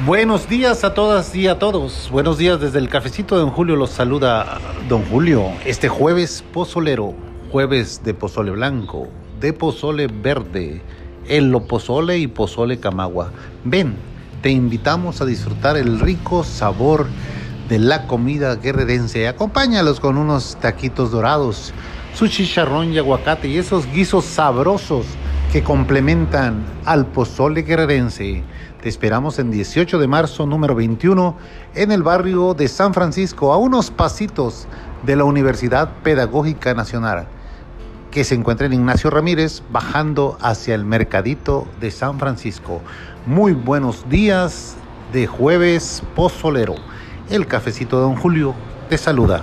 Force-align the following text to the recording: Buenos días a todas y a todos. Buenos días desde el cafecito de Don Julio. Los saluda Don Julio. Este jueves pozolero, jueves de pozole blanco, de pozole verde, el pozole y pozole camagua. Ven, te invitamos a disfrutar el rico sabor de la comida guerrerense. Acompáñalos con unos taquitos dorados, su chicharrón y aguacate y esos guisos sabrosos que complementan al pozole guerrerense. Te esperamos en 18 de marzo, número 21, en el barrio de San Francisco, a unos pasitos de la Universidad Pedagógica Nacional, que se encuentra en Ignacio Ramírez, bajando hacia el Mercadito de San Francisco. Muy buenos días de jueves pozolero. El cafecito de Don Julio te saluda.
Buenos 0.00 0.48
días 0.48 0.84
a 0.84 0.94
todas 0.94 1.36
y 1.36 1.46
a 1.46 1.58
todos. 1.58 2.08
Buenos 2.10 2.38
días 2.38 2.58
desde 2.58 2.78
el 2.78 2.88
cafecito 2.88 3.36
de 3.36 3.42
Don 3.42 3.50
Julio. 3.50 3.76
Los 3.76 3.90
saluda 3.90 4.58
Don 4.88 5.04
Julio. 5.04 5.52
Este 5.66 5.88
jueves 5.88 6.42
pozolero, 6.50 7.14
jueves 7.52 8.02
de 8.02 8.14
pozole 8.14 8.50
blanco, 8.52 9.08
de 9.38 9.52
pozole 9.52 10.06
verde, 10.06 10.80
el 11.28 11.52
pozole 11.68 12.18
y 12.18 12.26
pozole 12.26 12.80
camagua. 12.80 13.32
Ven, 13.64 13.94
te 14.40 14.50
invitamos 14.50 15.20
a 15.20 15.26
disfrutar 15.26 15.76
el 15.76 16.00
rico 16.00 16.42
sabor 16.42 17.06
de 17.68 17.78
la 17.78 18.06
comida 18.06 18.56
guerrerense. 18.56 19.28
Acompáñalos 19.28 20.00
con 20.00 20.16
unos 20.16 20.56
taquitos 20.58 21.12
dorados, 21.12 21.74
su 22.14 22.26
chicharrón 22.28 22.94
y 22.94 22.98
aguacate 22.98 23.46
y 23.46 23.58
esos 23.58 23.86
guisos 23.92 24.24
sabrosos 24.24 25.04
que 25.52 25.62
complementan 25.62 26.64
al 26.86 27.04
pozole 27.04 27.60
guerrerense. 27.60 28.42
Te 28.80 28.88
esperamos 28.88 29.38
en 29.38 29.50
18 29.50 29.98
de 29.98 30.08
marzo, 30.08 30.46
número 30.46 30.74
21, 30.74 31.36
en 31.74 31.92
el 31.92 32.02
barrio 32.02 32.54
de 32.54 32.68
San 32.68 32.94
Francisco, 32.94 33.52
a 33.52 33.58
unos 33.58 33.90
pasitos 33.90 34.66
de 35.02 35.14
la 35.14 35.24
Universidad 35.24 35.90
Pedagógica 36.02 36.72
Nacional, 36.72 37.26
que 38.10 38.24
se 38.24 38.34
encuentra 38.34 38.66
en 38.66 38.72
Ignacio 38.72 39.10
Ramírez, 39.10 39.62
bajando 39.70 40.38
hacia 40.40 40.74
el 40.74 40.86
Mercadito 40.86 41.66
de 41.82 41.90
San 41.90 42.18
Francisco. 42.18 42.80
Muy 43.26 43.52
buenos 43.52 44.08
días 44.08 44.76
de 45.12 45.26
jueves 45.26 46.02
pozolero. 46.16 46.76
El 47.28 47.46
cafecito 47.46 47.96
de 47.96 48.04
Don 48.04 48.16
Julio 48.16 48.54
te 48.88 48.96
saluda. 48.96 49.42